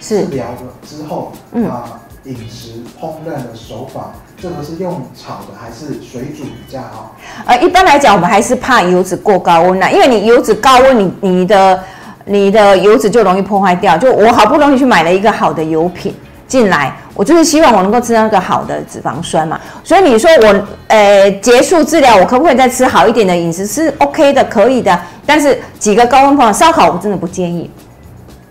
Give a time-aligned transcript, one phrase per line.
[0.00, 7.14] 治疗了之后，嗯啊，饮食烹饪的手法，这个是用炒的还是水煮比较好？
[7.46, 11.84] 呃，一般来讲，我们还是怕油脂过高温啦，因为你油脂高温，你你的
[12.24, 13.96] 你的油脂就容易破坏掉。
[13.98, 16.14] 就我好不容易去买了一个好的油品
[16.46, 19.60] 进来，我就是希望我能够吃到一个好的脂肪酸嘛。
[19.84, 23.66] 所以你说我呃结束治疗，我可不可以再吃好一点的饮食？
[23.66, 24.98] 是 OK 的，可以的。
[25.26, 27.70] 但是几个高温烹烧烤我真的不建议。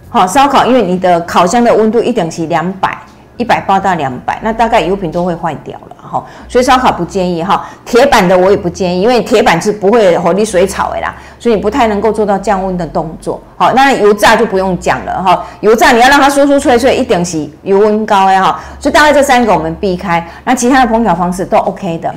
[0.10, 2.98] 好，烧烤因为你的烤箱的温度一等是两百。
[3.40, 7.68] 一百八到两百，那大概油品都会坏掉了哈，所以烧烤不建议哈。
[7.86, 13.40] 铁板的我也不建议，因为铁板是不会火力水炒的啦，所以你不太能够做到降温的动作。
[13.56, 18.60] 好，那油炸就不用讲了哈，油炸你要让它酥酥脆脆，一定是油温高呀哈。
[18.80, 22.12] 所以大概这三个我们避开，那其他的烹调方式都 OK 的。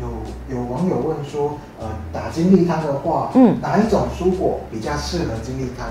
[0.00, 5.88] 有有网友问说，呃，打精力汤的话，嗯哪一种蔬果比较适合精力汤？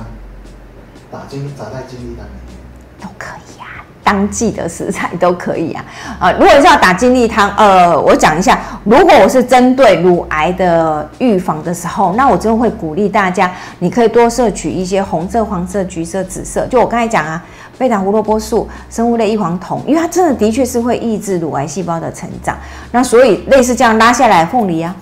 [1.15, 2.55] 打精打在精力汤里面。
[3.01, 3.65] 都可以呀、
[4.03, 5.85] 当季的食材都可以啊。
[6.19, 16.65] 啊，如果是要打精力汤，呃，我讲一下，如果我是针对乳癌的预防的时候，那我真的会鼓励大家，你可以多摄取一些红色、黄色、橘色、紫色。
[16.67, 17.43] 就我刚才讲啊，
[17.77, 22.57] 贝塔胡萝卜素、生物类异黄酮，因为它真的的确是会抑制乳癌细胞的成长。
[22.91, 24.95] 那所以类似这样拉下来，凤梨啊、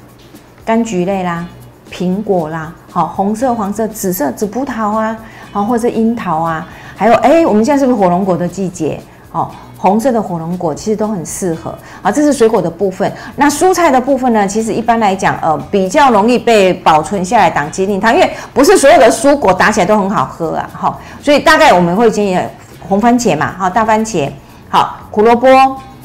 [0.66, 1.46] 柑橘类啦、
[1.92, 5.16] 苹果啦，好，红色、黄色、紫色、紫葡萄啊，
[5.54, 6.68] 啊，或者樱桃啊。
[6.96, 9.00] 还有，哎，我们现在是不是火龙果的季节？
[9.32, 11.74] 哦，红色的火龙果其实都很适合
[12.04, 12.12] 啊。
[12.12, 13.12] 这是水果的部分。
[13.36, 14.48] 那蔬菜的部分呢？
[14.48, 20.70] 其实一般来讲，呃，比较容易被保存下来当鸡丁汤，因为不是所有的蔬果打起来都很好喝啊。
[20.72, 22.40] 哈、所以大概我们会建议
[22.80, 24.30] 红番茄嘛，哈、大番茄，
[24.70, 25.48] 好，胡萝卜，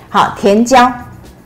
[0.08, 0.90] 好，甜椒，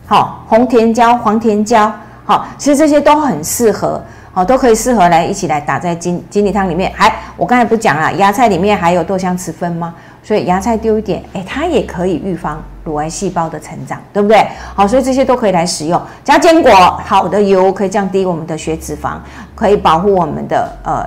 [0.06, 1.92] 好，红甜椒、黄甜椒，
[2.25, 4.00] 好，其实这些都很适合。
[4.33, 6.91] 好，都可以适合来一起来打在金金梨汤里面。
[6.94, 9.94] 还我刚才不讲了，芽菜里面还有豆香雌酚吗？
[10.22, 14.47] 所以芽菜丢一点，哎，它也可以预防乳癌细胞的成长，对不对？
[14.75, 16.00] 好，所以这些都可以来使用。
[16.25, 16.71] 加坚果，
[17.04, 19.16] 好的油可以降低我们的血脂肪，
[19.54, 21.06] 可以保护我们的呃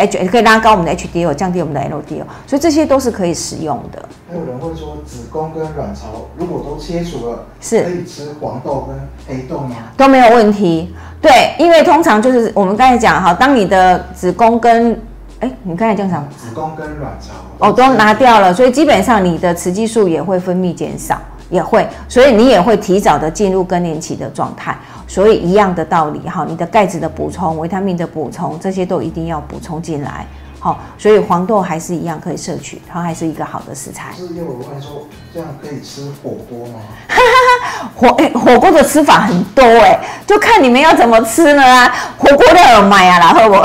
[0.00, 4.02] H，可以拉高我们的 HDL，降低我们的 LDL，所以这些都是可以使用的。
[4.28, 6.06] 还有人问说，子宫跟卵巢
[6.36, 9.76] 如果都切除了，是可以吃黄豆跟黑豆吗？
[9.96, 10.94] 都没有问题。
[11.20, 14.98] 对，因为通常就是我们刚才讲哈，当你的子宫跟
[15.40, 16.26] 哎，你刚才讲什么？
[16.36, 24.76] 子宫跟卵巢哦，都拿掉了，所以基本上你的雌激素也会分泌减少，也会，所以你也会提早的进入更年期的状态。
[25.06, 30.24] 所以一样的道理哈，你的钙质的补充、维他命的补充，这些都一定要补充进来。
[30.62, 34.12] 好，所以黄豆还是一样可以摄取，它还是一个好的食材。
[34.14, 36.80] 是又有问说，这样可以吃火锅吗？
[37.96, 41.90] 火哎、火锅的吃法很多哎、就看你们要怎么吃呢啊。
[42.18, 43.62] 火锅料有买啊，然后我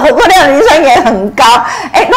[0.00, 1.44] 火锅料磷酸也很高。
[1.92, 2.11] 哎、肉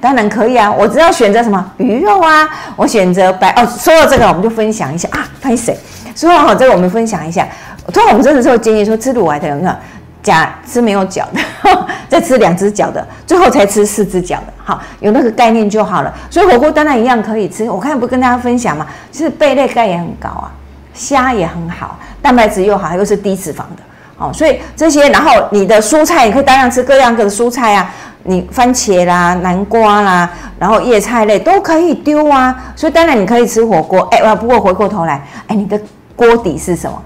[0.00, 3.66] 当然可以啊，我只要选择什么鱼肉啊，我选择白哦。
[3.78, 5.76] 说到这个，我们就分享一下啊，拍谁？
[6.14, 7.46] 说到好这个，我们分享一下。
[7.92, 9.78] 通常我们真的是会建议说，吃乳癌的人啊，
[10.22, 14.52] 假吃没有脚的， 再吃两只脚的，最后才吃四只脚的。
[14.62, 16.14] 好，有那个概念就好了。
[16.30, 17.68] 所以火锅当然一样可以吃。
[17.70, 20.52] 我看不跟大家分享嘛，其实贝类钙也很高啊，
[20.94, 23.82] 虾也很好，蛋白质又好，又是低脂肪的。
[24.20, 27.90] 哦，所以这些，然后你的蔬菜你可以大量吃各样各的蔬菜啊，
[28.24, 32.54] 你番茄啦、南瓜啦，然后叶菜类都可以丢啊。
[32.76, 34.02] 所以当然你可以吃火锅。
[34.10, 35.80] 哎，不过回过头来，哎，你的
[36.14, 37.02] 锅底是什么？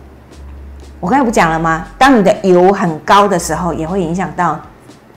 [0.99, 1.87] 我刚才不讲了吗？
[1.97, 4.59] 当你的油很高的时候，也会影响到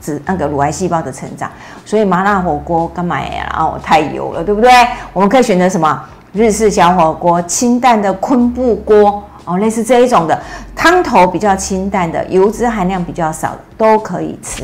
[0.00, 1.50] 脂那个乳癌细胞的成长。
[1.84, 3.52] 所以麻辣火锅干嘛呀？
[3.58, 4.70] 哦，太油了，对不对？
[5.12, 6.00] 我们可以选择什么？
[6.32, 10.38] 日式小火锅、清淡的昆布锅哦，类似这一种的，
[10.76, 14.62] 汤头比较清淡的，油脂含量比较少的，都可以吃。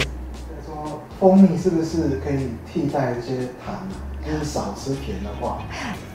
[0.67, 3.75] 说蜂蜜是不是可以替代一些糖？
[4.27, 5.59] 就是少吃甜的话，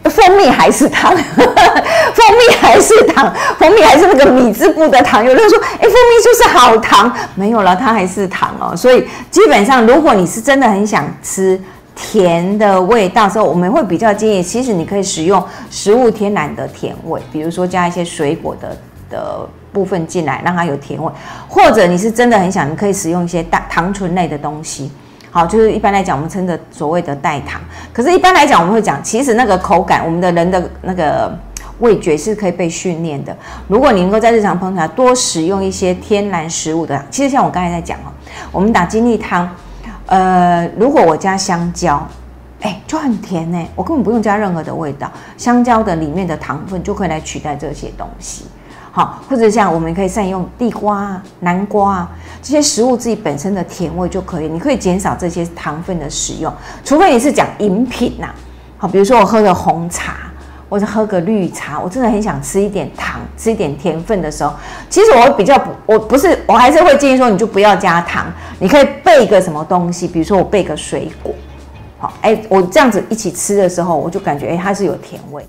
[0.09, 5.23] 蜂蜜还是糖， 蜂蜜还是糖，蜂蜜还是那个米字部的糖。
[5.23, 8.75] 有人说，哎、蜂蜜就是好糖，没有了，它还是糖哦。
[8.75, 11.61] 所以基本上，如果你是真的很想吃
[12.01, 18.77] 甜的味道时候，我们会比较建议，其实你可以使用食物天然的甜味，比如说加一些水果的
[19.09, 21.11] 的部分进来，让它有甜味，
[21.47, 24.89] 或者你是真的很想，你可以使用一些大糖醇类的东西。
[25.29, 27.61] 好，就是一般来讲，我们称的所谓的代糖。
[27.93, 31.31] 可是，一般来讲，我们会讲，其实那个口感，我们的人的那个
[31.79, 33.35] 味觉是可以被训练的。
[33.67, 38.09] 如果你能够在日常烹调多使用一些天然食物的，其实像我刚才在讲哦，
[38.51, 39.47] 我们打精力汤，
[40.09, 42.05] 呃，如果我加香蕉，
[42.61, 48.45] 哎，就很甜呢，我根本不用加任何的味道，香蕉的里面的糖分就可以来取代这些东西。
[48.91, 52.11] 好，或者像我们可以善用地瓜、南瓜啊
[52.41, 56.51] 这些食物自己本身的甜味就可以，你可以减少这些糖分的使用，
[56.83, 58.29] 除非你是讲饮品呐，
[58.79, 60.13] 好，比如说我喝的红茶，
[60.69, 64.53] 或者喝个绿茶，我真的很想吃一点糖，吃一点甜分的时候，
[64.89, 71.33] 其实我比较不，我不是，我还是会建议说，你就不要加糖，你可以备个什么东西，比如说我备个水果，
[71.97, 75.43] 好，哎，我这样子一起吃的时候，我就感觉哎，它是有甜味。